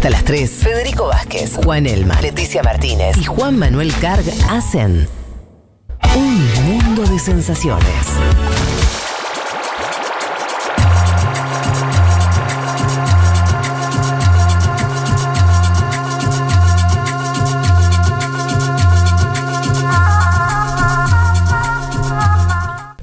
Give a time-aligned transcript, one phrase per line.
[0.00, 5.06] Hasta las 3, Federico Vázquez, Juan Elma, Leticia Martínez y Juan Manuel Carg hacen
[6.16, 8.06] un mundo de sensaciones.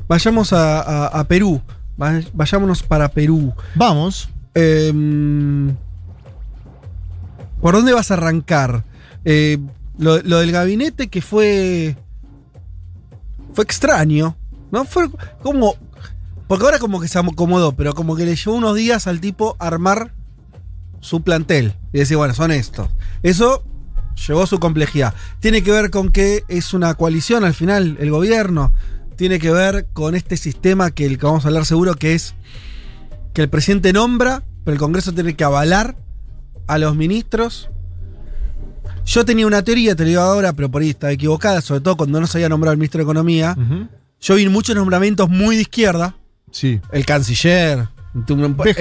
[0.07, 1.61] Vayamos a, a- a Perú.
[2.01, 3.53] Va- Vayámonos para Perú.
[3.75, 4.29] Vamos.
[4.53, 5.75] Em,
[7.61, 8.83] ¿Por dónde vas a arrancar?
[9.25, 9.57] Eh,
[9.97, 11.97] lo, del gabinete que fue.
[13.53, 14.35] Fue extraño.
[14.71, 14.85] ¿No?
[14.85, 15.09] Fue
[15.41, 15.75] como.
[16.47, 19.57] Porque ahora como que se acomodó, pero como que le llevó unos días al tipo
[19.59, 20.13] armar
[21.01, 21.73] su plantel.
[21.91, 22.89] Y decir, bueno, son estos.
[23.21, 23.63] Eso
[24.27, 25.13] llevó su complejidad.
[25.39, 28.71] Tiene que ver con que es una coalición al final, el gobierno.
[29.15, 32.35] Tiene que ver con este sistema que el que vamos a hablar seguro, que es
[33.33, 35.95] que el presidente nombra, pero el Congreso tiene que avalar
[36.67, 37.69] a los ministros.
[39.05, 41.95] Yo tenía una teoría, te lo digo ahora, pero por ahí estaba equivocada, sobre todo
[41.95, 43.55] cuando no se había nombrado el ministro de Economía.
[44.19, 46.15] Yo vi muchos nombramientos muy de izquierda.
[46.51, 46.81] Sí.
[46.91, 47.87] El canciller.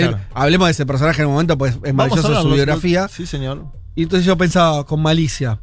[0.01, 3.09] El- hablemos de ese personaje en un momento, pues es maravilloso su biografía.
[3.09, 3.67] Sí, señor.
[3.95, 5.61] Y entonces yo pensaba con malicia.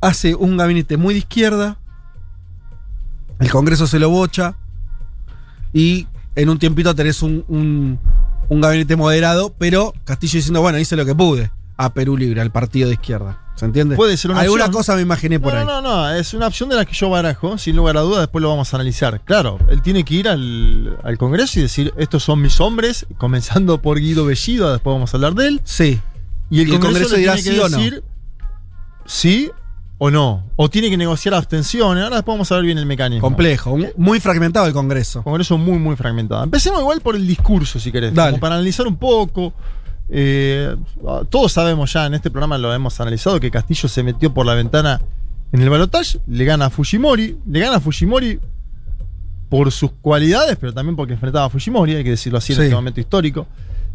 [0.00, 1.78] Hace un gabinete muy de izquierda.
[3.38, 4.56] El Congreso se lo bocha.
[5.72, 7.98] Y en un tiempito tenés un, un-
[8.48, 9.54] un gabinete moderado.
[9.58, 11.50] Pero Castillo diciendo, bueno, hice lo que pude.
[11.82, 13.38] A Perú Libre, al partido de izquierda.
[13.54, 13.94] ¿Se entiende?
[13.96, 14.76] Puede ser una Alguna opción.
[14.78, 15.66] cosa me imaginé por no, ahí.
[15.66, 18.20] no, no, no, es una opción de la que yo barajo, sin lugar a dudas,
[18.20, 19.20] después lo vamos a analizar.
[19.22, 23.80] Claro, él tiene que ir al, al Congreso y decir, estos son mis hombres, comenzando
[23.82, 25.60] por Guido Bellido, después vamos a hablar de él.
[25.64, 26.00] Sí.
[26.48, 27.76] Y el, Y el Congreso, Congreso le dirá tiene que sí o no.
[27.76, 28.02] decir
[29.06, 29.50] sí
[29.98, 30.44] o no.
[30.56, 32.02] O tiene que negociar abstenciones.
[32.04, 33.20] Ahora después vamos a ver bien el mecanismo.
[33.20, 33.76] Complejo.
[33.76, 35.22] mu- Muy fragmentado el Congreso.
[35.22, 36.42] Congreso muy, muy fragmentado.
[36.42, 38.14] Empecemos igual por el discurso, si querés.
[38.14, 38.30] Dale.
[38.32, 39.52] Como para analizar un poco.
[40.12, 40.76] Eh,
[41.28, 44.54] todos sabemos ya, en este programa lo hemos analizado, que Castillo se metió por la
[44.54, 45.00] ventana
[45.52, 48.40] en el balotaje, le gana a Fujimori, le gana a Fujimori
[49.48, 52.74] por sus cualidades, pero también porque enfrentaba a Fujimori, hay que decirlo así en este
[52.74, 53.46] momento histórico.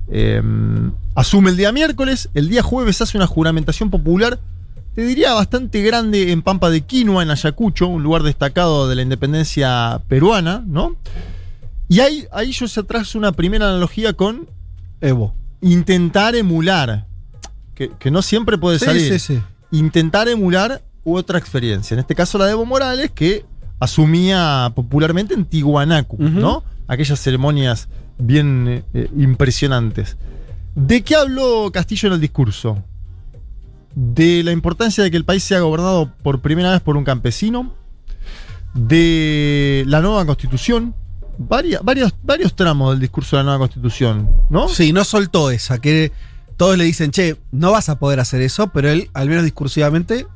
[0.09, 0.41] Eh,
[1.15, 4.39] asume el día miércoles, el día jueves hace una juramentación popular,
[4.95, 9.01] te diría bastante grande en Pampa de Quinua, en Ayacucho, un lugar destacado de la
[9.01, 10.95] independencia peruana, ¿no?
[11.89, 14.47] Y ahí, ahí yo se trazo una primera analogía con
[15.01, 15.33] Evo.
[15.65, 17.07] Intentar emular,
[17.73, 19.41] que, que no siempre puede Sí, salir, sí, sí.
[19.71, 21.95] intentar emular otra experiencia.
[21.95, 23.45] En este caso la de Evo Morales, que
[23.79, 26.17] asumía popularmente en Tiwanaku.
[26.19, 26.63] ¿no?
[26.87, 30.17] Aquellas ceremonias bien eh, eh, impresionantes.
[30.75, 32.83] ¿De qué habló Castillo en el discurso?
[33.95, 37.73] De la importancia de que el país sea gobernado por primera vez por un campesino,
[38.73, 40.93] de la nueva constitución,
[41.37, 44.67] Varia- varios, varios tramos del discurso de la nueva constitución, ¿no?
[44.69, 46.11] Sí, no soltó esa, que
[46.57, 50.27] todos le dicen, che, no vas a poder hacer eso, pero él, al menos discursivamente,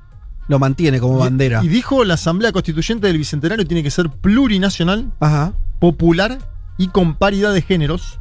[0.48, 1.64] lo mantiene como Y- bandera.
[1.64, 6.40] Y dijo la Asamblea Constituyente del Bicentenario tiene que ser plurinacional, Ajá, popular
[6.78, 8.20] y con paridad de géneros.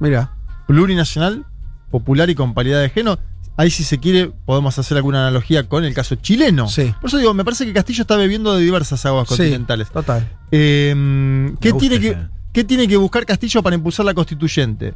[0.00, 0.32] mira.
[0.66, 1.44] Plurinacional,
[1.90, 3.18] popular y con paridad de género.
[3.56, 6.68] Ahí si se quiere podemos hacer alguna analogía con el caso chileno.
[6.68, 6.94] Sí.
[7.00, 9.90] Por eso digo, me parece que Castillo está bebiendo de diversas aguas Sí, continentales.
[9.90, 10.26] total.
[10.50, 12.18] Eh, ¿qué, tiene que, ese.
[12.52, 14.94] ¿Qué tiene que buscar Castillo para impulsar la constituyente?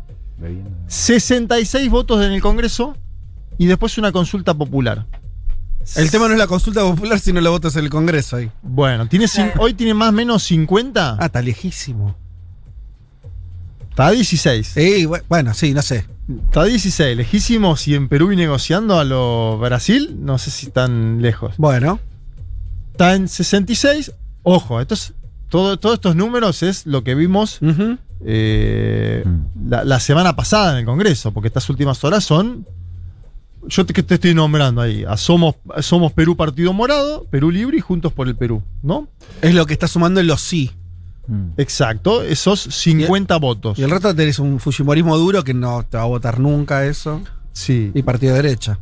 [0.87, 2.97] 66 votos en el Congreso
[3.59, 5.07] y después una consulta popular.
[5.95, 8.51] El tema no es la consulta popular, sino los votos en el Congreso ahí.
[8.63, 9.27] Bueno, tiene
[9.59, 11.17] hoy tiene más o menos 50.
[11.21, 12.17] Ah, está lejísimo.
[13.91, 14.67] Está a 16.
[14.67, 16.05] Sí, bu- bueno, sí, no sé.
[16.29, 17.17] Está a 16.
[17.17, 21.55] Lejísimos y en Perú y negociando a lo Brasil, no sé si están lejos.
[21.59, 22.01] Bueno,
[22.93, 24.13] Está en 66.
[24.43, 25.13] Ojo, esto es-
[25.51, 27.59] todo, todos estos números es lo que vimos
[28.25, 29.69] eh, Mm.
[29.71, 32.67] la, la semana pasada en el Congreso, porque estas últimas horas son.
[33.69, 35.05] Yo te, que te estoy nombrando ahí.
[35.07, 39.09] A Somos, Somos Perú Partido Morado, Perú Libre y Juntos por el Perú, ¿no?
[39.43, 40.71] es lo que está sumando en los sí.
[41.27, 41.49] Mm.
[41.57, 43.79] Exacto, esos 50 votos.
[43.79, 47.21] Y el resto tenés un Fujimorismo duro que no te va a votar nunca eso.
[47.53, 47.91] Sí.
[47.95, 48.79] Y partido de derecha.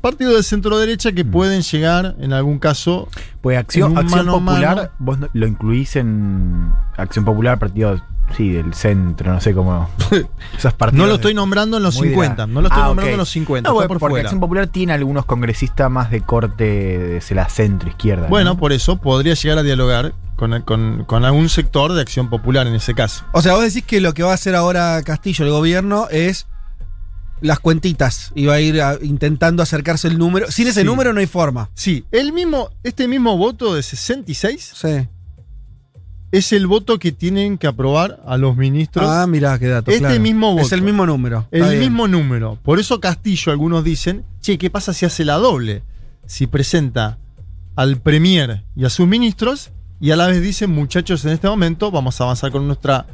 [0.00, 3.08] Partido de centro derecha que pueden llegar, en algún caso,
[3.40, 4.90] Pues acción, acción mano popular, mano.
[5.00, 8.00] vos lo incluís en Acción Popular, partido,
[8.36, 9.88] sí, del centro, no sé cómo.
[10.56, 12.46] Esos partidos No lo estoy nombrando en los muy de la- 50.
[12.46, 13.68] No lo estoy Ah, nombrando en los 50.
[13.70, 14.28] No, está por porque fuera.
[14.28, 18.28] Acción Popular tiene algunos congresistas más de corte de la centro-izquierda.
[18.28, 18.58] Bueno, ¿no?
[18.58, 22.74] por eso podría llegar a dialogar con, con- con algún sector de acción popular en
[22.74, 23.24] ese caso.
[23.32, 26.46] O sea, vos decís que lo que va a hacer ahora Castillo, el gobierno, es
[27.40, 28.32] las cuentitas.
[28.34, 30.50] Y va a ir a- intentando acercarse el número.
[30.50, 30.86] Sin ese Sí.
[30.86, 31.70] número no hay forma.
[31.74, 35.08] Sí, el mismo, este mismo voto de 66 Sí.
[36.30, 39.08] Es el voto que tienen que aprobar a los ministros.
[39.08, 39.90] Ah, mirá, qué dato.
[39.90, 40.20] Este claro.
[40.20, 40.66] mismo voto.
[40.66, 41.46] Es el mismo número.
[41.50, 41.82] el Está bien.
[41.82, 42.58] mismo número.
[42.62, 45.82] Por eso Castillo, algunos dicen, che, ¿qué pasa si hace la doble?
[46.26, 47.18] Si presenta
[47.76, 49.70] al Premier y a sus ministros
[50.00, 53.06] y a la vez dicen, muchachos, en este momento vamos a avanzar con nuestra...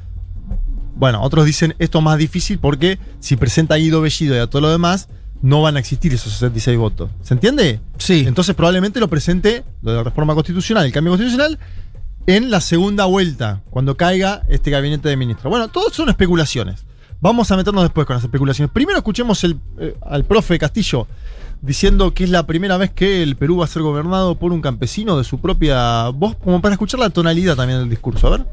[0.97, 4.47] Bueno, otros dicen esto es más difícil porque si presenta a Guido Bellido y a
[4.47, 5.09] todo lo demás,
[5.43, 7.11] no van a existir esos 66 votos.
[7.23, 7.81] ¿Se entiende?
[7.99, 8.25] Sí.
[8.27, 11.59] Entonces probablemente lo presente, lo de la reforma constitucional, el cambio constitucional,
[12.27, 15.51] en la segunda vuelta, cuando caiga este gabinete de ministros.
[15.51, 16.85] Bueno, todo son especulaciones.
[17.21, 18.71] Vamos a meternos después con las especulaciones.
[18.73, 21.07] Primero escuchemos eh, al profe Castillo
[21.63, 24.61] diciendo que es la primera vez que el Perú va a ser gobernado por un
[24.61, 28.27] campesino de su propia voz, como para escuchar la tonalidad también del discurso.
[28.27, 28.47] A ver.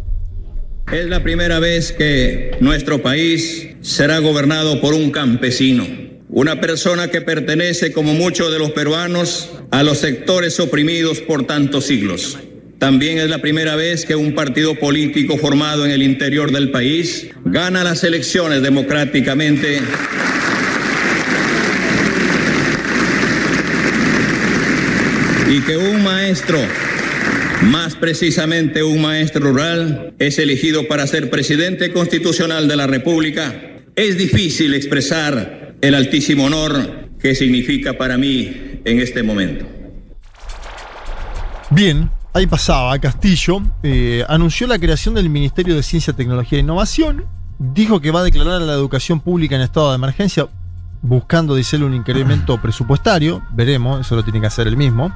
[0.94, 5.86] Es la primera vez que nuestro país será gobernado por un campesino,
[6.30, 11.86] una persona que pertenece, como muchos de los peruanos, a los sectores oprimidos por tantos
[11.86, 12.38] siglos.
[12.82, 17.28] También es la primera vez que un partido político formado en el interior del país
[17.46, 19.80] gana las elecciones democráticamente
[25.48, 26.58] y que un maestro,
[27.62, 34.18] más precisamente un maestro rural, es elegido para ser presidente constitucional de la República, es
[34.18, 39.68] difícil expresar el altísimo honor que significa para mí en este momento.
[41.70, 47.26] Bien, ahí pasaba, Castillo eh, anunció la creación del Ministerio de Ciencia, Tecnología e Innovación,
[47.60, 50.48] dijo que va a declarar a la educación pública en estado de emergencia,
[51.02, 55.12] buscando, dice él, un incremento presupuestario, veremos, eso lo tiene que hacer él mismo.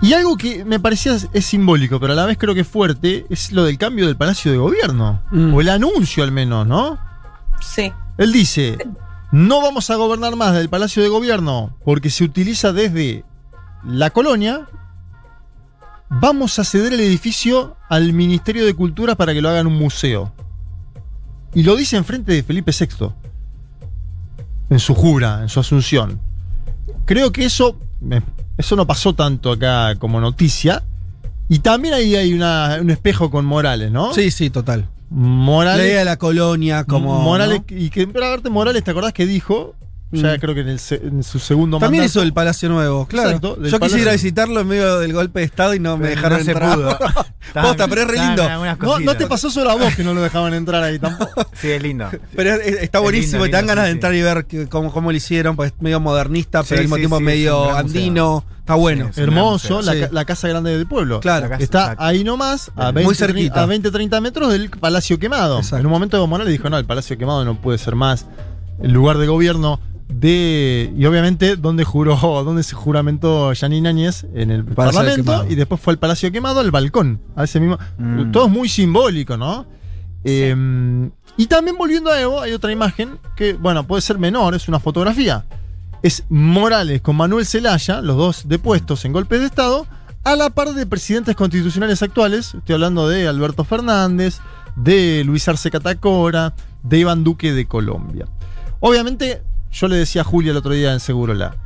[0.00, 3.24] Y algo que me parecía es simbólico, pero a la vez creo que es fuerte,
[3.30, 5.54] es lo del cambio del Palacio de Gobierno, Mm.
[5.54, 6.98] o el anuncio al menos, ¿no?
[7.60, 7.92] Sí.
[8.18, 8.78] Él dice,
[9.30, 13.24] no vamos a gobernar más del Palacio de Gobierno porque se utiliza desde
[13.84, 14.66] la colonia.
[16.20, 20.32] Vamos a ceder el edificio al Ministerio de Cultura para que lo hagan un museo.
[21.54, 23.12] Y lo dice enfrente de Felipe VI.
[24.70, 26.20] En su jura, en su asunción.
[27.04, 28.22] Creo que eso, me-
[28.58, 30.82] eso no pasó tanto acá como noticia.
[31.48, 34.14] Y también ahí hay una- un espejo con Morales, ¿no?
[34.14, 34.88] Sí, sí, total.
[35.10, 35.84] Morales.
[35.86, 37.20] Leía la colonia como.
[37.20, 37.76] Morales, ¿no?
[37.76, 39.74] y que pero aparte Morales, ¿te acordás que dijo?
[40.14, 40.40] Ya Mm.
[40.40, 42.18] creo que en, el se- en su segundo También mandato.
[42.18, 43.28] hizo el Palacio Nuevo, claro.
[43.30, 46.08] Exacto, Yo quise ir a visitarlo en medio del golpe de Estado y no me
[46.08, 46.74] dejaron no se entrar.
[46.76, 46.98] pudo.
[47.54, 48.48] Posta, pero es re lindo.
[48.80, 51.46] No, no te pasó solo a vos que no lo dejaban entrar ahí tampoco.
[51.54, 52.08] Sí, es lindo.
[52.36, 54.22] Pero es- está Es buenísimo lindo, y te dan lindo, ganas sí, de entrar y
[54.22, 57.20] ver que- cómo, cómo lo hicieron, pues medio modernista, Sí, pero al mismo sí, tiempo
[57.20, 58.44] medio andino.
[58.60, 59.10] Está bueno.
[59.16, 60.00] Hermoso, la, Sí.
[60.00, 61.20] ca- la casa grande del pueblo.
[61.20, 61.48] Claro.
[61.48, 62.04] Casa- Está exacto.
[62.04, 63.62] ahí nomás, a Muy 20, cerquita.
[63.62, 65.56] a 20, 30 metros del Palacio Quemado.
[65.58, 65.78] Exacto.
[65.78, 68.26] En un momento Evo Morales dijo, no, el Palacio Quemado no puede ser más
[68.82, 69.80] el lugar de gobierno
[70.14, 70.92] de...
[70.96, 75.80] Y obviamente, donde juró, donde se juramentó Janine Áñez en el Palacio Parlamento y después
[75.80, 77.78] fue al Palacio Quemado, al balcón, a ese mismo...
[77.98, 78.30] Mm.
[78.30, 79.66] Todo es muy simbólico, ¿no?
[80.24, 84.68] Eh, y también volviendo a Evo, hay otra imagen que, bueno, puede ser menor, es
[84.68, 85.46] una fotografía.
[86.02, 89.86] Es Morales con Manuel Zelaya, los dos depuestos en golpes de Estado,
[90.24, 92.54] a la par de presidentes constitucionales actuales.
[92.54, 94.40] Estoy hablando de Alberto Fernández,
[94.76, 98.26] de Luis Arce Catacora, de Iván Duque de Colombia.
[98.80, 101.56] Obviamente, yo le decía a Julia el otro día en Segurola.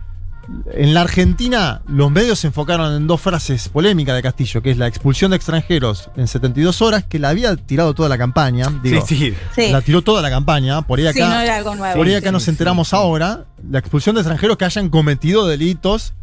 [0.73, 4.79] En la Argentina, los medios se enfocaron en dos frases polémicas de Castillo, que es
[4.79, 8.67] la expulsión de extranjeros en 72 horas, que la había tirado toda la campaña.
[8.81, 9.35] Digo, sí, sí.
[9.57, 9.73] Sí.
[9.73, 10.83] La tiró toda la campaña.
[10.83, 11.97] Por ahí Sí, acá, no era algo nuevo.
[11.97, 12.95] por ahí acá Sí, nos sí, enteramos sí.
[12.97, 13.47] ahora.
[13.69, 16.15] La expulsión de extranjeros que hayan cometido delitos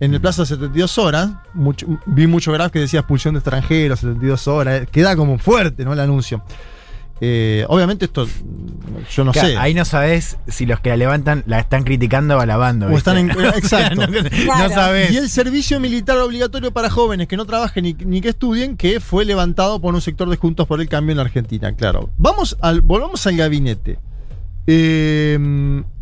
[0.00, 1.32] en el plazo de 72 horas.
[1.52, 4.82] Mucho- vi mucho graf que decía expulsión de extranjeros, 72 horas.
[4.84, 5.92] eh, Queda como fuerte, ¿no?
[5.92, 6.42] El anuncio.
[7.20, 8.26] Eh, obviamente esto,
[9.10, 9.56] yo no Claro, sé.
[9.56, 12.88] Ahí no sabes si los que la levantan la están criticando o alabando.
[12.88, 14.06] O están en- exacto.
[14.06, 14.74] no, no Claro.
[14.74, 15.12] sabes.
[15.12, 19.00] Y el servicio militar obligatorio para jóvenes que no trabajen ni, ni que estudien, que
[19.00, 22.10] fue levantado por un sector de Juntos por el Cambio en la Argentina, claro.
[22.18, 23.98] Vamos al, volvamos al gabinete.
[24.66, 25.38] Eh,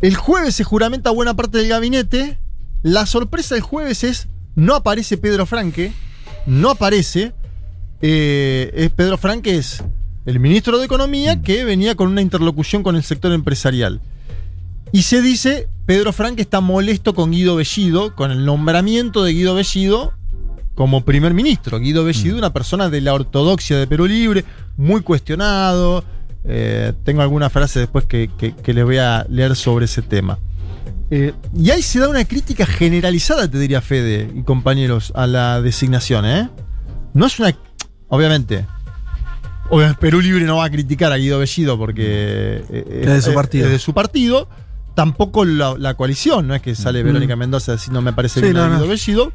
[0.01, 2.37] el jueves se juramenta buena parte del gabinete.
[2.81, 5.93] La sorpresa del jueves es, no aparece Pedro Franque,
[6.45, 7.33] no aparece.
[8.01, 9.83] Eh, es Pedro Franque es
[10.25, 14.01] el ministro de Economía que venía con una interlocución con el sector empresarial.
[14.91, 19.55] Y se dice, Pedro Franque está molesto con Guido Bellido, con el nombramiento de Guido
[19.55, 20.13] Bellido
[20.73, 21.79] como primer ministro.
[21.79, 24.43] Guido Bellido, una persona de la ortodoxia de Perú Libre,
[24.77, 26.03] muy cuestionado.
[26.43, 30.37] Eh, tengo alguna frase después que, que- que les voy a leer sobre ese tema.
[31.11, 35.61] Eh, y ahí se da una crítica generalizada, te diría Fede y compañeros, a la
[35.61, 36.49] designación, ¿eh?
[37.13, 37.55] No es una.
[38.07, 38.65] Obviamente.
[39.69, 42.63] Obviamente, Perú Libre no va a criticar a Guido Bellido porque.
[42.69, 43.65] eh, Es de su partido.
[43.65, 44.47] Es de su partido.
[44.95, 47.07] Tampoco la, la coalición, no es que sale Mm.
[47.07, 48.75] Verónica Mendoza diciendo me parece Sí, bien a no, no.
[48.77, 49.31] Guido Bellido.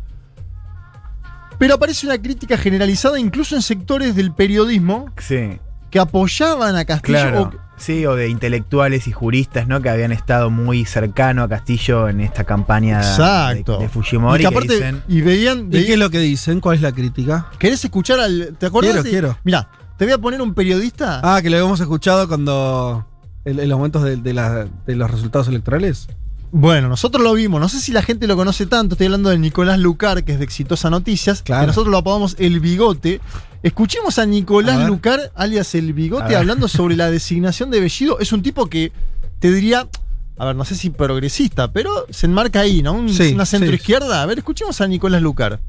[1.59, 5.59] Pero aparece una crítica generalizada incluso en sectores del periodismo Sí.
[5.91, 7.19] que apoyaban a Castillo.
[7.19, 7.43] Claro.
[7.43, 9.81] o- Sí, o de intelectuales y juristas, ¿no?
[9.81, 13.79] Que habían estado muy cercano a Castillo en esta campaña de- Exacto.
[13.79, 14.45] de, Fujimori.
[14.45, 15.69] y que que dicen, y veían.
[15.69, 16.61] ¿Y qué es lo que dicen?
[16.61, 17.47] ¿Cuál es la crítica?
[17.59, 18.55] ¿Querés escuchar al.
[18.59, 18.91] ¿Te acordás?
[18.91, 19.39] Quiero, de- quiero.
[19.45, 19.67] Mira,
[20.01, 21.21] te voy a poner un periodista.
[21.23, 23.07] Ah, que lo habíamos escuchado cuando.
[23.45, 26.09] En, en los momentos de, de la- de los resultados electorales.
[26.53, 27.61] Bueno, nosotros lo vimos.
[27.61, 28.95] No sé si la gente lo conoce tanto.
[28.95, 31.43] Estoy hablando de Nicolás Lucar, que es de Exitosa Noticias.
[31.43, 31.61] Claro.
[31.61, 33.21] Que nosotros lo apodamos El Bigote.
[33.63, 34.89] Escuchemos a Nicolás.
[34.89, 38.19] Lucar, alias El Bigote, hablando sobre la designación de Bellido.
[38.21, 38.93] Es un tipo que
[39.39, 39.87] te diría.
[40.39, 42.95] A ver, no sé si progresista, pero se enmarca ahí, ¿no?
[42.95, 43.59] Un- Sí, una sí.
[43.59, 44.23] centroizquierda.
[44.23, 45.61] A ver, escuchemos a Nicolás Lucar.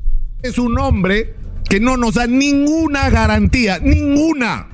[0.41, 1.35] es un hombre
[1.71, 4.67] que no nos da ninguna garantía, ninguna,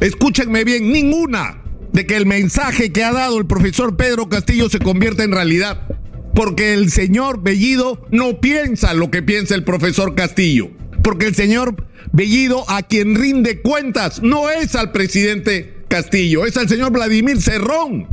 [0.00, 1.62] escúchenme bien, ninguna,
[1.92, 5.86] de que el mensaje que ha dado el profesor Pedro Castillo se convierta en realidad.
[6.34, 10.70] Porque el señor Bellido no piensa lo que piensa el profesor Castillo.
[11.02, 11.76] Porque el señor
[12.10, 18.08] Bellido a quien rinde cuentas no es al presidente Castillo, es al señor Vladimir Cerrón.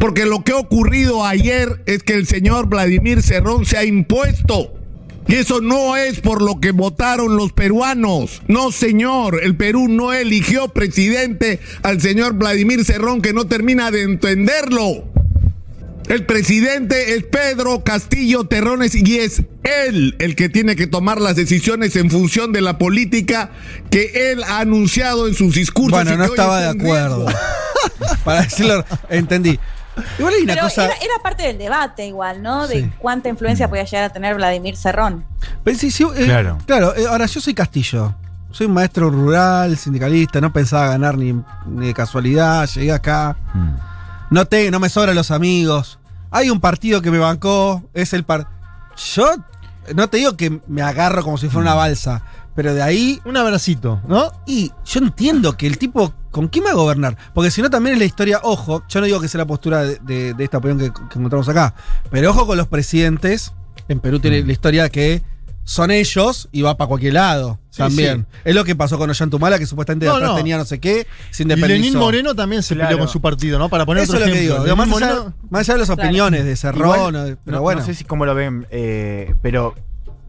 [0.00, 4.72] Porque lo que ha ocurrido ayer es que el señor Vladimir Cerrón se ha impuesto.
[5.26, 8.42] Y eso no es por lo que votaron los peruanos.
[8.46, 9.40] No, señor.
[9.42, 15.04] El Perú no eligió presidente al señor Vladimir Cerrón que no termina de entenderlo.
[16.08, 21.34] El presidente es Pedro Castillo Terrones y es él el que tiene que tomar las
[21.36, 23.50] decisiones en función de la política
[23.90, 25.92] que él ha anunciado en sus discursos.
[25.92, 27.26] Bueno, no estaba de acuerdo.
[28.24, 29.58] Para decirlo, entendí.
[30.18, 30.84] Igual hay una Pero cosa.
[30.86, 32.66] era, era parte del debate igual, ¿no?
[32.66, 32.92] De Sí.
[32.98, 35.24] cuánta influencia podía llegar a tener Vladimir Cerrón.
[35.62, 36.58] Pero sí, sí, eh, Claro.
[36.66, 38.14] Claro, eh, ahora yo soy Castillo.
[38.50, 41.32] Soy un maestro rural, sindicalista, no pensaba ganar ni,
[41.66, 43.36] ni de casualidad, llegué acá.
[43.52, 43.74] mm,
[44.30, 45.98] No, te, no me sobran los amigos.
[46.30, 48.46] Hay un partido que me bancó, es el par.
[49.14, 49.28] Yo
[49.94, 52.22] no te digo que me agarro como si fuera una balsa,
[52.54, 53.20] pero de ahí.
[53.24, 54.32] Un abracito, ¿no?
[54.46, 56.12] Y yo entiendo que el tipo.
[56.30, 57.16] ¿Con quién va a gobernar?
[57.32, 58.40] Porque si no, también es la historia.
[58.42, 61.18] Ojo, yo no digo que sea la postura de, de- de esta opinión que, que
[61.18, 61.74] encontramos acá,
[62.10, 63.52] pero ojo con los presidentes.
[63.88, 65.22] En Perú tiene la historia que
[65.62, 68.26] son ellos y va para cualquier lado Sí, también.
[68.44, 70.36] Es lo que pasó con Ollantumala, que supuestamente de No, atrás no.
[70.36, 71.96] tenía no sé qué, se Y Lenín.
[71.96, 72.88] Moreno también se Claro.
[72.88, 73.68] peleó con su partido, ¿no?
[73.68, 74.58] Para poner Eso es otro lo que digo.
[74.58, 76.02] Más allá, Moreno- más allá de las Claro.
[76.02, 77.80] opiniones de Cerrón, Igual, o de- pero no, bueno.
[77.80, 79.74] no sé si cómo lo ven, eh, pero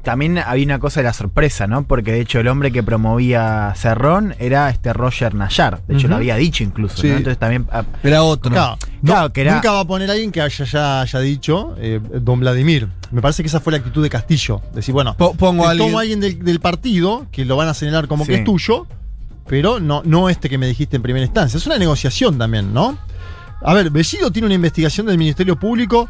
[0.06, 1.84] también había una cosa de la sorpresa, ¿no?
[1.86, 5.82] Porque de hecho el hombre que promovía Cerrón era este Roger Nayar.
[5.88, 7.08] De hecho lo había dicho incluso, Sí.
[7.10, 7.18] ¿no?
[7.18, 7.68] Entonces también.
[7.72, 8.52] ah, Era otro.
[8.52, 11.76] Claro, Claro, que era- Nunca va a poner a alguien que haya, ya haya dicho
[11.80, 12.88] eh, don Vladimir.
[13.12, 14.62] Me parece que esa fue la actitud de Castillo.
[14.74, 17.68] Decir, bueno, Po- pongo a alguien- tomo a alguien del, del partido que lo van
[17.68, 18.32] a señalar como Sí.
[18.32, 18.88] que es tuyo,
[19.48, 21.58] pero no, no este que me dijiste en primera instancia.
[21.58, 22.98] Es una negociación también, ¿no?
[23.64, 26.08] A ver, Bellido tiene una investigación del Ministerio Público.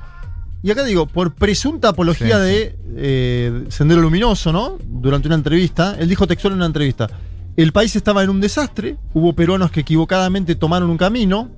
[0.65, 4.79] Y acá digo, por presunta apología Sí, de eh, Sendero Luminoso, ¿no?
[4.83, 7.07] Durante una entrevista, él dijo textual en una entrevista,
[7.55, 11.51] el país estaba en un desastre, hubo peruanos que equivocadamente tomaron un camino,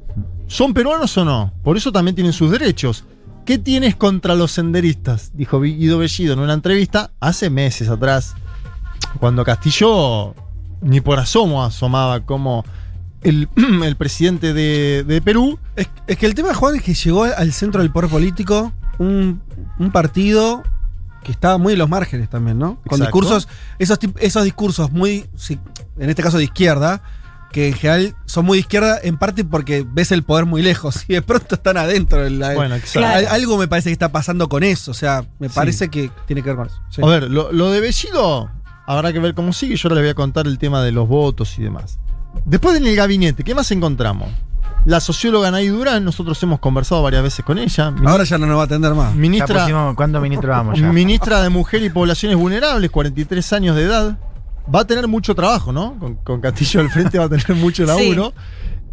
[0.48, 1.54] ¿son peruanos o no?
[1.64, 3.06] Por eso también tienen sus derechos.
[3.46, 5.32] ¿Qué tienes contra los senderistas?
[5.34, 8.36] Dijo Guido Bellido en una entrevista hace meses atrás,
[9.22, 10.36] cuando Castillo
[10.82, 12.66] ni por asomo asomaba como
[13.22, 13.48] el,
[13.86, 17.54] el presidente de, de Perú Es, es que el tema, Juan, es que llegó al
[17.54, 19.42] centro del poder político un,
[19.80, 20.64] un partido
[21.24, 22.76] que estaba muy en los márgenes también, ¿no?
[22.88, 23.04] Con Exacto.
[23.06, 23.48] discursos,
[23.80, 25.26] esos, esos discursos muy,
[26.00, 27.02] en este caso de izquierda,
[27.52, 31.04] que en general son muy de izquierda en parte porque ves el poder muy lejos
[31.10, 32.24] y de pronto están adentro.
[32.24, 33.08] de la- Bueno, exacto.
[33.08, 35.56] Al- Algo me parece que está pasando con eso, o sea, me Sí.
[35.56, 36.80] parece que tiene que ver con eso.
[36.90, 37.02] sí.
[37.04, 38.50] A ver, lo, lo de Bellido
[38.86, 39.76] habrá que ver cómo sigue.
[39.76, 42.00] Yo ahora les voy a contar el tema de los votos y demás.
[42.46, 44.30] Después en el gabinete, ¿qué más encontramos?
[44.88, 47.94] La socióloga Nay Durán, nosotros hemos conversado varias veces con ella.
[48.06, 49.14] Ahora ya no nos va a atender más.
[49.14, 50.92] ya ministra, pusimos- ¿Cuántos ministros vamos ya?
[50.94, 54.18] ministra de Mujer y Poblaciones Vulnerables, 43 años de edad.
[54.74, 56.00] Va a tener mucho trabajo, ¿no?
[56.00, 58.34] Con, con Castillo al frente va a tener mucho laburo.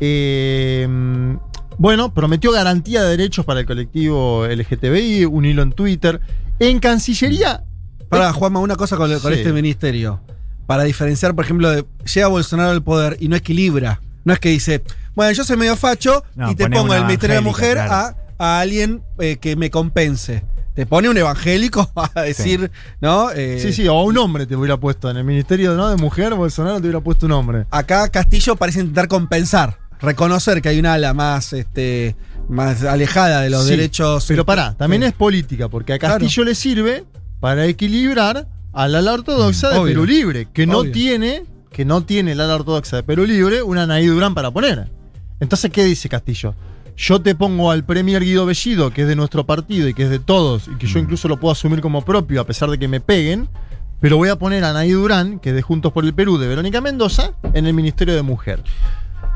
[0.00, 1.36] Eh,
[1.78, 6.20] bueno, prometió garantía de derechos para el colectivo LGTBI, un hilo en Twitter.
[6.58, 7.62] En Cancillería.
[8.08, 9.38] Para Juanma, una cosa con, con Sí.
[9.38, 10.20] este ministerio.
[10.66, 14.00] Para diferenciar, por ejemplo, de llega Bolsonaro al poder y no equilibra.
[14.24, 14.82] No es que dice,
[15.14, 18.16] bueno, yo soy medio facho No, y te pongo el Ministerio de la Mujer a,
[18.38, 20.44] a alguien eh, que me compense.
[20.74, 23.30] Te pone un evangélico a decir, ¿no?
[23.30, 25.08] Eh, Sí, sí, o un hombre te hubiera puesto.
[25.10, 25.88] En el Ministerio ¿no?
[25.88, 27.66] de Mujer, Bolsonaro te hubiera puesto un hombre.
[27.70, 32.16] Acá Castillo parece intentar compensar, reconocer que hay una ala más, este,
[32.48, 34.24] más alejada de los Sí, derechos.
[34.26, 35.08] Pero pará, también sí.
[35.08, 36.14] es política, porque a Claro.
[36.14, 37.04] Castillo le sirve
[37.38, 39.92] para equilibrar al ala ortodoxa de Obvio.
[39.92, 43.84] Perú Libre, que no tiene, que no tiene el ala ortodoxa de Perú Libre una
[43.86, 44.88] Naí Durán para poner.
[45.40, 46.54] Entonces, ¿qué dice Castillo?
[46.96, 50.10] Yo te pongo al Premier Guido Bellido, que es de nuestro partido y que es
[50.10, 52.86] de todos, y que yo incluso lo puedo asumir como propio a pesar de que
[52.88, 53.48] me peguen,
[54.00, 56.46] Pero voy a poner a Anaí Durán, que es de Juntos por el Perú, de
[56.46, 58.62] Verónica Mendoza, en el Ministerio de Mujer.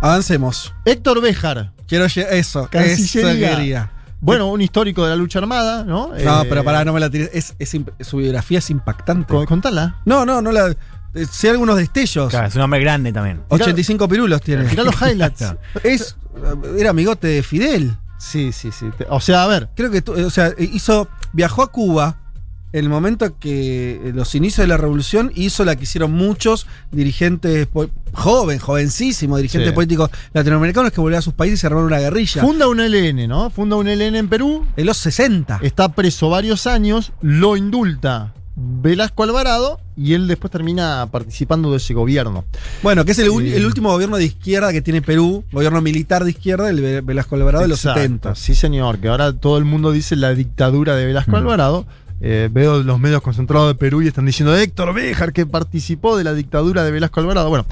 [0.01, 0.73] Avancemos.
[0.85, 2.21] Héctor Béjar, Quiero eso.
[2.21, 3.57] Eso Cancillería.
[3.57, 3.91] quería.
[4.21, 6.09] bueno, un histórico de la lucha armada, ¿no?
[6.09, 7.31] No, Eh, pero pará, no me la tires.
[7.33, 7.55] Es,
[8.01, 9.27] su biografía es impactante.
[9.33, 9.97] con- Contala.
[10.05, 10.77] No, no, no la.
[11.15, 12.31] Eh, Sé algunos destellos.
[12.31, 13.41] Claro, es un hombre grande también.
[13.49, 14.65] 85 pirulos tiene.
[14.65, 15.55] Mirá los highlights.
[15.83, 16.17] Es,
[16.79, 17.97] era amigote de Fidel.
[18.19, 18.87] Sí, sí, sí.
[19.11, 22.17] O sea, a ver, Creo que, tu- o sea, hizo, viajó a Cuba
[22.73, 26.67] en el momento que eh, los inicios de la revolución hizo la que hicieron muchos
[26.93, 27.67] dirigentes,
[28.13, 29.75] joven, jovencísimos dirigentes Sí.
[29.75, 32.43] políticos latinoamericanos que volvieron a sus países y se armaron una guerrilla.
[32.43, 33.49] funda un LN, ¿no?
[33.51, 35.61] Funda un LN en Perú, en los 60.
[35.63, 41.95] está preso varios años, lo indulta Velasco Alvarado y él después termina participando de ese
[41.95, 42.45] gobierno.
[42.83, 46.31] Bueno, que es el, el último gobierno de izquierda que tiene Perú, gobierno militar de
[46.31, 48.35] izquierda, el Ve- Velasco Alvarado de los Exacto, 70.
[48.35, 51.37] Sí, señor, que ahora todo el mundo dice la dictadura de Velasco Mm.
[51.37, 51.87] Alvarado.
[52.21, 56.25] Eh, veo los medios concentrados de Perú y están diciendo Héctor Béjar que participó de
[56.25, 57.49] la dictadura de Velasco Alvarado.
[57.49, 57.65] Bueno,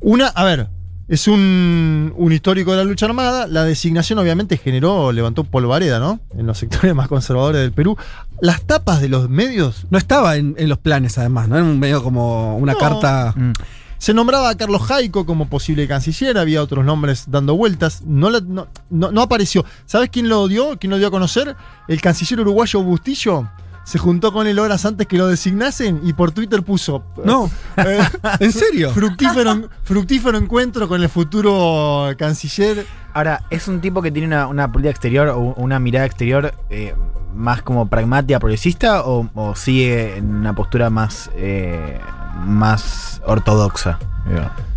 [0.00, 0.68] una, a ver,
[1.08, 3.46] es un, un histórico de la lucha armada.
[3.46, 6.20] La designación obviamente generó, levantó polvareda, ¿no?
[6.36, 7.96] En los sectores más conservadores del Perú.
[8.40, 9.86] Las tapas de los medios.
[9.90, 11.56] No estaba en, en los planes, además, ¿no?
[11.56, 12.78] Era un medio como una No.
[12.78, 13.34] carta.
[13.36, 13.52] Mm.
[13.98, 18.40] Se nombraba a Carlos Jaico como posible canciller, había otros nombres dando vueltas, no, la-
[18.40, 19.64] no, no- no apareció.
[19.86, 20.76] ¿Sabes quién lo dio?
[20.78, 21.56] ¿Quién lo dio a conocer?
[21.88, 23.48] El canciller uruguayo Bustillo.
[23.84, 27.04] Se juntó con él horas antes que lo designasen y por Twitter puso.
[27.24, 28.00] No, eh,
[28.40, 28.90] ¿en serio?
[28.90, 32.86] fructífero, fructífero encuentro con el futuro canciller.
[33.12, 36.94] Ahora, ¿es un tipo que tiene una, una política exterior o una mirada exterior eh,
[37.34, 42.00] más como pragmática, progresista o, o sigue en una postura más, eh,
[42.44, 43.98] más ortodoxa?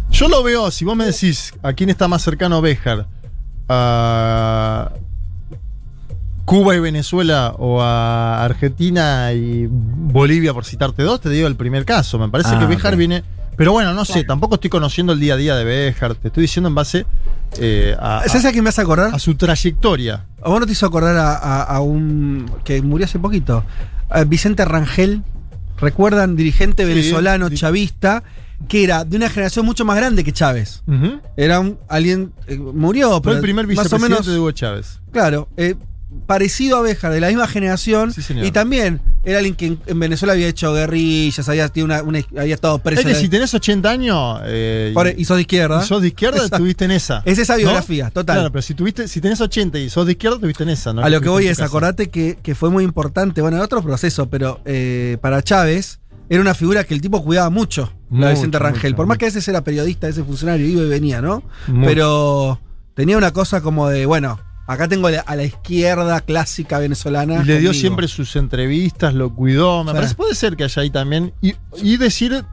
[0.09, 3.07] Yo lo veo, si vos me decís a quién está más cercano Béjar,
[3.69, 4.91] a
[6.47, 11.83] Cuba y Venezuela o a Argentina y Bolivia, por citarte dos, te digo el primer
[11.83, 12.17] caso.
[12.17, 12.97] Me parece Ah, que Béjar ok.
[12.99, 13.23] viene.
[13.57, 16.15] Pero bueno, no sé, tampoco estoy conociendo el día a día de Béjar.
[16.15, 17.05] Te estoy diciendo en base
[17.59, 19.13] eh, a, ¿Sabes a quién me hace acordar?
[19.13, 20.23] a su trayectoria.
[20.41, 22.49] ¿A vos no te hizo acordar a, a- a un.
[22.63, 23.65] que murió hace poquito?
[24.09, 25.23] A Vicente Rangel.
[25.81, 26.37] ¿Recuerdan?
[26.37, 28.23] Dirigente Sí, venezolano, chavista,
[28.69, 30.81] que era de una generación mucho más grande que Chávez.
[31.35, 32.31] Era un, alguien.
[32.47, 34.25] eh, murió, Fue pero el primer más o vicepresidente menos.
[34.27, 34.99] de Hugo Chávez.
[35.11, 35.75] Claro, eh,
[36.25, 38.13] parecido a Béjar, de la misma generación.
[38.13, 38.45] Sí, señor.
[38.45, 42.41] y también era alguien que en, en Venezuela había hecho guerrillas, había, tenido una, una-
[42.41, 43.01] había estado preso.
[43.01, 45.81] Es que si tenés 80 años eh, por- y, sos de izquierda.
[45.83, 47.21] y sos de izquierda, estuviste en esa.
[47.25, 47.59] Es esa ¿no?
[47.59, 48.37] biografía, total.
[48.37, 50.93] Claro, pero si, tuviste, si tenés 80 y sos de izquierda, estuviste en esa.
[50.93, 51.01] ¿no?
[51.03, 51.65] A lo que voy es, casa.
[51.65, 56.41] acordate que, que fue muy importante, bueno, en otro proceso, pero eh, para Chávez era
[56.41, 58.91] una figura que el tipo cuidaba mucho, la Mucho, de Vicente Rangel.
[58.91, 61.43] mucho, Por más que a veces era periodista, ese funcionario, iba y venía, ¿no?
[61.67, 61.87] Mucho.
[61.87, 62.59] Pero
[62.95, 67.35] tenía una cosa como de, bueno, acá tengo a la izquierda clásica venezolana.
[67.35, 67.73] Y le dio conmigo.
[67.73, 69.83] siempre sus entrevistas, lo cuidó.
[69.83, 69.95] Me Sí.
[69.95, 71.33] parece, puede ser que haya ahí también.
[71.41, 72.43] Y, y decir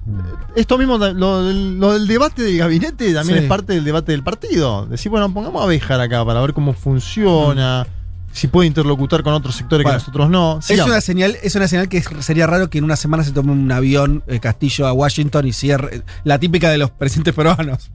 [0.56, 3.44] esto mismo, lo, del- lo del debate del gabinete también Sí.
[3.44, 4.86] es parte del debate del partido.
[4.86, 7.86] Decir, bueno, pongamos a Bejar acá para ver cómo funciona,
[8.32, 10.58] si puede interlocutar con otros sectores Bueno, que nosotros no.
[10.68, 13.52] Es una señal, es una señal que sería raro que en una semana se tome
[13.52, 16.02] un avión eh, Castillo a Washington y cierre.
[16.24, 17.90] La típica de los presidentes peruanos.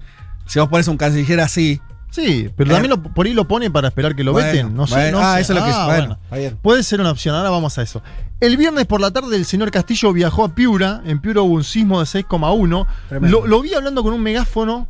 [0.45, 1.79] Si vos pones un canciller así.
[2.11, 2.73] Sí, pero Eh.
[2.73, 4.75] también lo- por ahí lo pone para esperar que lo bueno, veten.
[4.75, 5.11] No sé.
[5.11, 5.41] no ah, sé.
[5.41, 5.75] eso es lo que es.
[5.77, 6.57] Ah, Bueno.
[6.61, 8.01] Puede ser una opción, ahora vamos a eso.
[8.39, 11.63] El viernes por la tarde el señor Castillo viajó a Piura, en Piura hubo un
[11.63, 12.87] sismo de 6,1.
[13.09, 13.41] Tremendo.
[13.41, 14.87] Lo, lo vi hablando con un megáfono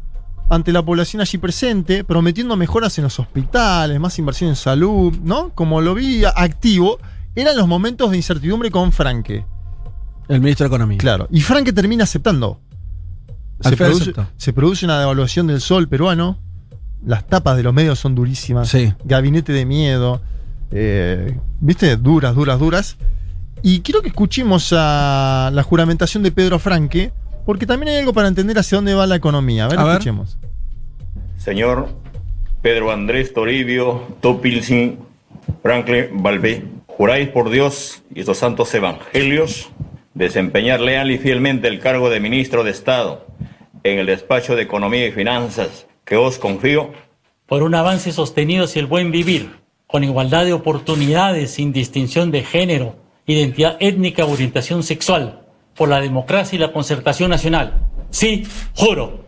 [0.49, 5.49] ante la población allí presente, prometiendo mejoras en los hospitales, más inversión en salud, ¿no?
[5.55, 6.99] Como lo vi activo,
[7.36, 9.45] eran los momentos de incertidumbre con Franque.
[10.27, 10.97] El ministro de Economía.
[10.99, 11.27] Claro.
[11.32, 12.62] Y Franque termina aceptando.
[13.77, 16.39] Produce, se produce una devaluación del sol peruano.
[17.05, 18.69] Las tapas de los medios son durísimas.
[18.69, 18.93] Sí.
[19.05, 20.21] Gabinete de miedo.
[20.71, 21.95] eh, ¿Viste?
[21.97, 22.97] Duras, duras, duras.
[23.62, 27.12] Y quiero que escuchemos a la juramentación de Pedro Franque,
[27.45, 29.65] porque también hay algo para entender hacia dónde va la economía.
[29.65, 29.91] A ver, A ver.
[29.93, 30.38] escuchemos.
[31.38, 31.89] Señor
[32.62, 34.99] Pedro Andrés Toribio Topilsin
[35.63, 39.69] Franklin Balbé, juráis por Dios y estos santos evangelios
[40.13, 43.25] desempeñar leal y fielmente el cargo de ministro de Estado
[43.83, 46.91] en el despacho de Economía y Finanzas que os confío.
[47.45, 49.52] por un avance sostenido hacia el buen vivir,
[49.88, 52.95] con igualdad de oportunidades sin distinción de género,
[53.26, 57.88] identidad étnica o orientación sexual, por la democracia y la concertación nacional.
[58.10, 58.45] Sí,
[58.76, 59.26] juro.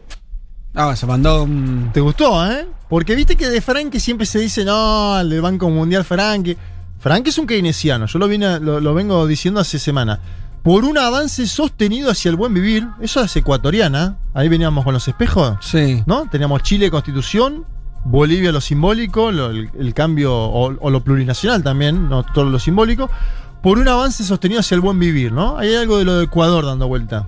[0.73, 1.91] Ah, se mandó un.
[1.93, 2.67] ¿Te gustó, eh?
[2.89, 6.57] Porque viste que de Franque siempre se dice, no, el del Banco Mundial Franque.
[6.99, 10.19] Franque es un keynesiano, yo lo, vine, lo, lo vengo diciendo hace semana.
[10.63, 14.17] Por un avance sostenido hacia el buen vivir, eso es ecuatoriana.
[14.33, 16.03] Ahí veníamos con los espejos, Sí.
[16.05, 16.29] ¿no?
[16.29, 17.65] Teníamos Chile, constitución,
[18.05, 22.59] Bolivia, lo simbólico, lo- el, el cambio, o, o lo plurinacional también, no todo lo
[22.59, 23.09] simbólico.
[23.63, 25.55] por un avance sostenido hacia el buen vivir, ¿no?
[25.57, 27.27] Hay algo de lo de Ecuador dando vuelta.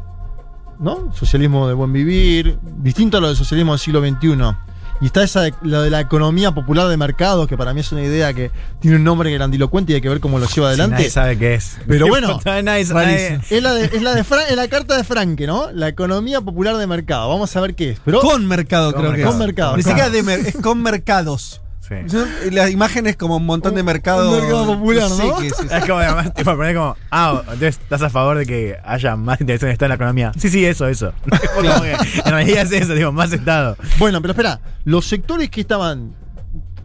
[0.80, 1.12] ¿No?
[1.14, 4.56] Socialismo de buen vivir, distinto a lo del socialismo del siglo XXI.
[5.02, 7.92] Y está esa de, lo de la economía popular de mercado, que para mí es
[7.92, 10.96] una idea que tiene un nombre grandilocuente y hay que ver cómo lo lleva adelante.
[10.96, 11.78] Nadie sabe qué es.
[11.88, 15.04] Pero bueno, nadie, nadie- Es la, de, es la, de Fra- es la carta de
[15.04, 15.72] Franke, ¿no?
[15.72, 17.28] La economía popular de mercado.
[17.30, 18.00] Vamos a ver qué es.
[18.06, 19.16] Pero Con mercado, Con creo mercado.
[19.16, 19.28] que es.
[19.38, 21.60] Con mercado, Ni siquiera de mer- es con mercados.
[21.86, 21.96] Sí.
[22.08, 24.34] Son- La imagen es como un montón de mercados.
[24.34, 25.16] un mercado popular, ¿no?
[25.18, 25.68] Sí, que sí, sí.
[25.70, 29.42] Es como además, tipo, poner como, ah, entonces estás a favor de que haya más
[29.42, 30.32] intervención de Estado en la economía.
[30.38, 31.12] Sí, sí, eso, eso.
[31.56, 33.76] Como que en realidad es eso, digo, más Estado.
[34.00, 36.16] Bueno, pero espera, los sectores que estaban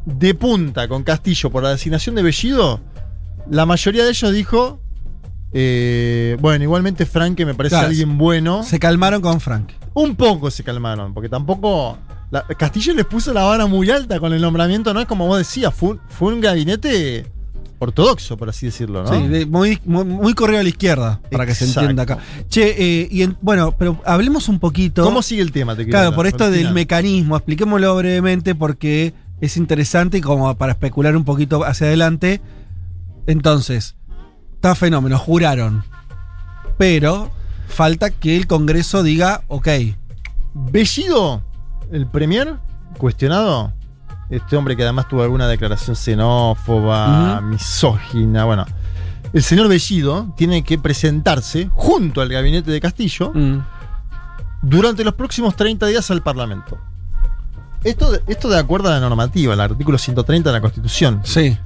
[0.04, 2.80] de punta con Castillo por la designación de Bellido,
[3.48, 4.80] la mayoría de ellos dijo,
[5.52, 8.62] eh, bueno, igualmente Franke me parece Claro, alguien bueno.
[8.64, 9.70] Se calmaron con Frank.
[9.94, 11.98] Un poco se calmaron, porque tampoco...
[12.30, 15.00] la- Castillo les puso la vara muy alta con el nombramiento, ¿no?
[15.00, 17.26] Es como vos decías, fue, un- fue un gabinete
[17.80, 19.08] ortodoxo, por así decirlo, ¿no?
[19.12, 22.18] Sí, de- muy, muy, muy corrido a la izquierda, para que se entienda acá.
[22.48, 25.04] Che, eh, y en- bueno, pero hablemos un poquito.
[25.04, 25.72] ¿Cómo sigue el tema?
[25.76, 26.74] Te quiero Claro, hablar, por esto del final.
[26.74, 32.40] mecanismo, expliquémoslo brevemente porque es interesante y como para especular un poquito hacia adelante.
[33.28, 33.94] Entonces,
[34.54, 35.84] está fenómeno, juraron.
[36.78, 37.30] Pero
[37.68, 39.68] falta que el Congreso diga, ok,
[40.54, 41.42] Bellido,
[41.92, 42.56] el premier,
[42.98, 43.72] cuestionado.
[44.30, 48.66] Este hombre que además tuvo alguna declaración xenófoba, misógina, bueno.
[49.32, 53.58] El señor Bellido tiene que presentarse junto al gabinete de Castillo mm,
[54.62, 56.78] durante los próximos 30 días al Parlamento.
[57.84, 61.20] Esto esto de acuerdo a la normativa, el artículo 130 de la Constitución.
[61.24, 61.56] sí.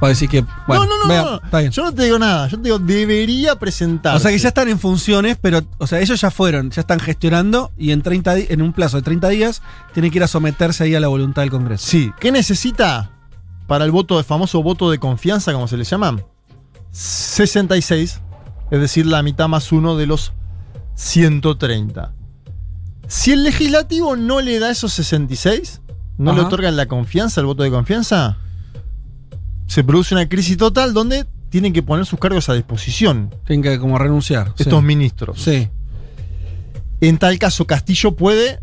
[0.00, 0.44] Puedo decir que.
[0.66, 1.70] Bueno, no, no, no, vea, no, está bien.
[1.72, 4.16] Yo no te digo nada, yo te digo, debería presentarse.
[4.16, 6.98] O sea que ya están en funciones, pero, o sea, ellos ya fueron, ya están
[7.00, 9.60] gestionando y en 30 di- en un plazo de 30 días
[9.92, 11.86] tienen que ir a someterse ahí a la voluntad del Congreso.
[11.86, 12.10] Sí.
[12.18, 13.10] ¿Qué necesita
[13.66, 16.16] para el voto, el famoso voto de confianza, como se le llama?
[16.92, 18.20] 66,
[18.70, 20.32] es decir, la mitad más uno de los
[20.94, 22.12] 130.
[23.06, 25.80] Si el legislativo no le da esos 66,
[26.18, 28.36] no le otorgan la confianza, el voto de confianza,
[29.70, 33.78] se produce una crisis total donde tienen que poner sus cargos a disposición Tienen que
[33.78, 34.48] como renunciar.
[34.56, 34.64] sí.
[34.64, 35.40] estos ministros.
[35.40, 35.68] Sí.
[37.00, 38.58] En tal caso, Castillo puede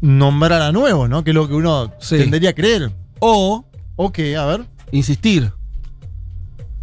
[0.00, 1.22] nombrar a nuevos, ¿no?
[1.24, 2.16] Que es lo que uno Sí.
[2.16, 2.90] tendería a creer.
[3.18, 3.64] O
[3.96, 4.64] Ok, a ver.
[4.92, 5.52] insistir.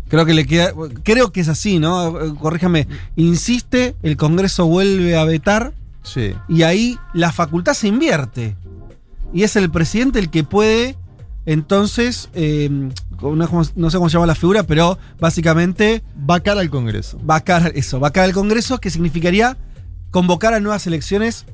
[0.07, 0.71] Creo que le queda.
[1.03, 2.35] Creo que es así, ¿no?
[2.39, 2.87] Corríjame.
[3.15, 6.33] Insiste, el Congreso vuelve a vetar Sí.
[6.47, 8.55] y ahí la facultad se invierte.
[9.33, 10.95] Y es el presidente el que puede,
[11.47, 13.35] entonces, eh, no,
[13.75, 17.17] no sé cómo se llama la figura, pero básicamente Vacar al Congreso.
[17.23, 19.57] vacar eso, vacar al Congreso, que significaría
[20.11, 21.45] convocar a nuevas elecciones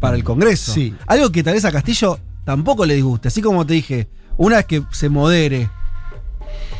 [0.00, 0.72] para el Congreso.
[0.72, 0.94] Sí.
[1.06, 3.28] Algo que tal vez a Castillo tampoco le disguste.
[3.28, 5.68] Así como te dije, una vez que se modere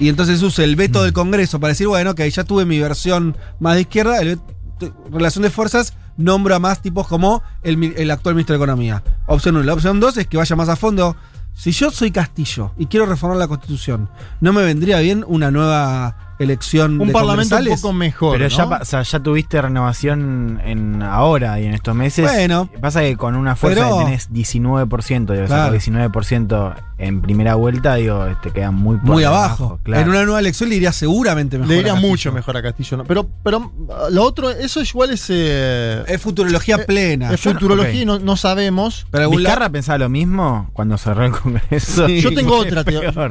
[0.00, 3.36] y entonces use el veto del Congreso para decir, bueno, que ya tuve mi versión
[3.60, 4.40] más de izquierda, el
[5.12, 9.02] relación de fuerzas, nombra a más tipos como el, el actual ministro de Economía.
[9.26, 9.64] Opción 1.
[9.64, 11.14] La opción 2 es que vaya más a fondo.
[11.58, 14.08] Si yo soy Castillo y quiero reformar la Constitución,
[14.40, 18.36] ¿no me vendría bien una nueva elección Un de parlamento un poco mejor.
[18.38, 18.56] Pero ¿no?
[18.56, 22.24] ya, pa- o sea, ya tuviste renovación en ahora y en estos meses.
[22.30, 22.68] Bueno.
[22.80, 25.62] Pasa que con una fuerza Pero- que tenés 19%, digo, Claro.
[25.64, 29.78] sacar 19% en primera vuelta, digo, te queda muy por Muy abajo.
[29.82, 30.02] claro.
[30.02, 31.72] En una nueva elección le iría seguramente mejor.
[31.72, 32.96] Le iría mucho mejor a Castillo.
[32.98, 33.04] ¿no?
[33.04, 33.72] Pero, pero
[34.10, 35.26] lo otro, eso igual es.
[35.30, 37.32] eh, Es futurología Eh, plena.
[37.32, 39.06] es futurología y no, no sabemos.
[39.10, 42.06] pero ¿Vizcarra pensaba lo mismo cuando cerró el Congreso?
[42.06, 42.20] Sí.
[42.20, 42.84] Yo tengo otra,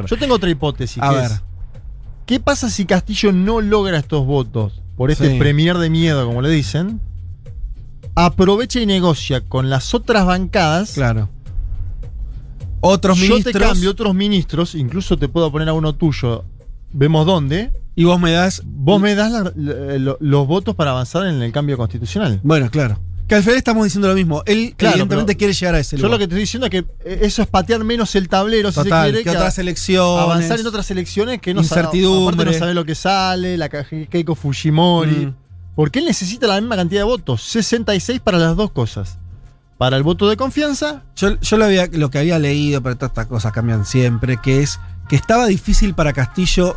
[0.05, 1.01] yo tengo otra hipótesis.
[1.03, 1.25] A que ver.
[1.25, 1.41] es,
[2.27, 5.39] ¿Qué pasa si Castillo no logra estos votos por este Sí.
[5.39, 7.01] premier de miedo, como le dicen?
[8.15, 10.91] Aprovecha y negocia con las otras bancadas.
[10.93, 11.29] Claro.
[12.81, 13.53] Otros Yo ministros.
[13.53, 16.43] te cambio otros ministros, incluso te puedo poner a uno tuyo.
[16.93, 17.71] Vemos dónde.
[17.95, 18.61] Y vos me das.
[18.65, 22.39] Vos me das la- la- lo- los votos para avanzar en el cambio constitucional.
[22.43, 22.99] Bueno, claro.
[23.27, 24.41] Que al final estamos diciendo lo mismo.
[24.45, 26.11] Él Claro, evidentemente quiere llegar a ese Yo lugar.
[26.11, 28.75] lo que te estoy diciendo es que eh, eso es patear menos el tablero, si
[28.75, 30.21] Total, se quiere, que otras elecciones.
[30.23, 32.33] avanzar en otras elecciones que no Incertidumbre.
[32.35, 35.25] aparte no sabe lo que sale, la Ke- Keiko Fujimori.
[35.27, 35.35] Mm.
[35.75, 39.17] Porque él necesita la misma cantidad de votos, 66 para las dos cosas.
[39.77, 43.11] Para el voto de confianza, Yo, yo lo, había, lo que había leído, pero todas
[43.11, 46.75] estas cosas cambian siempre, que es que estaba difícil para Castillo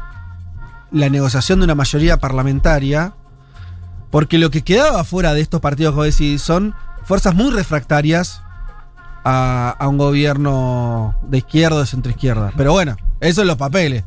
[0.92, 3.14] la negociación de una mayoría parlamentaria,
[4.10, 8.42] porque lo que quedaba fuera de estos partidos vos decís son fuerzas muy refractarias
[9.24, 12.52] a, a un gobierno de izquierda o de centroizquierda.
[12.56, 14.04] Pero bueno, eso en los papeles.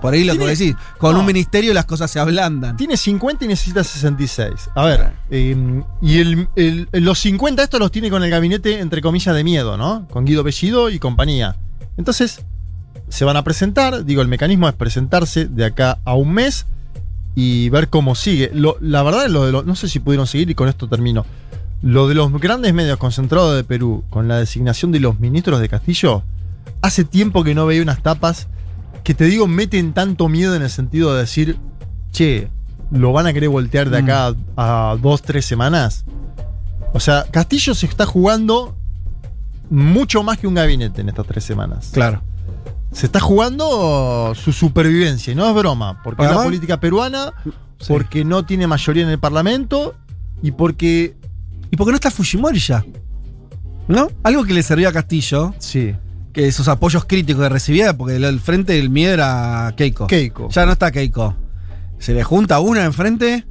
[0.00, 1.20] Por ahí lo que decís, con no.
[1.20, 2.76] un ministerio las cosas se ablandan.
[2.76, 4.68] tiene 50 y necesita 66.
[4.74, 9.00] A ver, eh, y el- el- los 50 estos los tiene con el gabinete, entre
[9.00, 10.06] comillas, de miedo, ¿no?
[10.08, 11.56] Con Guido Bellido y compañía.
[11.96, 12.44] Entonces,
[13.08, 14.04] se van a presentar.
[14.04, 16.66] Digo, el mecanismo es presentarse de acá a un mes
[17.34, 18.50] y ver cómo sigue.
[18.54, 21.24] Lo- la verdad, lo de los, no sé si pudieron seguir y con esto termino.
[21.82, 25.68] Lo de los grandes medios concentrados de Perú con la designación de los ministros de
[25.68, 26.22] Castillo,
[26.80, 28.46] hace tiempo que no veía unas tapas
[29.02, 31.58] que te digo meten tanto miedo en el sentido de decir,
[32.10, 32.48] che,
[32.90, 36.04] lo van a querer voltear de acá a, a dos, tres semanas.
[36.94, 38.74] O sea, Castillo se está jugando
[39.68, 41.90] mucho más que un gabinete en estas tres semanas.
[41.92, 42.22] Claro.
[42.94, 47.32] Se está jugando su supervivencia, y no es broma, porque es la política peruana,
[47.78, 47.86] Sí.
[47.88, 49.94] porque no tiene mayoría en el Parlamento
[50.42, 51.16] y porque.
[51.70, 52.84] ¿Y por qué no está Fujimori ya?
[53.88, 54.08] ¿No?
[54.22, 55.94] Algo que le servía a Castillo, Sí.
[56.32, 60.06] que esos apoyos críticos que recibía, porque el, el frente del miedo era Keiko.
[60.06, 60.48] Keiko.
[60.50, 61.34] Ya no está Keiko.
[61.98, 63.44] Se le junta una enfrente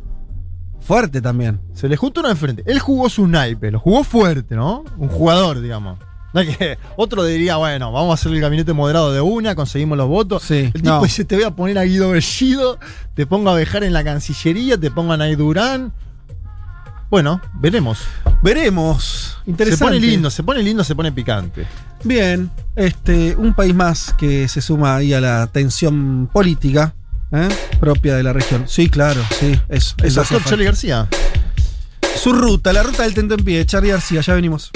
[0.80, 1.60] fuerte también.
[1.74, 2.64] Se le juntó uno enfrente.
[2.66, 4.84] Él jugó su naipe, lo jugó fuerte, ¿no?
[4.98, 6.00] Un jugador, digamos.
[6.34, 9.98] No es que otro diría, bueno, vamos a hacer el gabinete moderado de una, conseguimos
[9.98, 10.44] los votos.
[10.44, 11.04] Sí, el tipo no.
[11.04, 12.80] dice, te voy a poner a Guido Bellido,
[13.14, 15.94] te pongo a dejar en la Cancillería, te pongan a Durán.
[17.12, 18.00] Bueno, veremos.
[18.42, 19.38] Veremos.
[19.46, 19.78] Interesante.
[19.78, 21.68] Se pone lindo, se pone lindo, se pone picante.
[22.04, 26.96] Bien, este, un país más que se suma ahí a la tensión política
[27.32, 27.50] ¿eh?
[27.80, 28.64] propia de la región.
[28.68, 29.96] Sí, claro, sí, eso.
[30.00, 30.44] El eso doctor.
[30.46, 31.08] Charlie García.
[32.16, 34.72] Su ruta, la ruta del Tento en pie, Charlie García, ya venimos.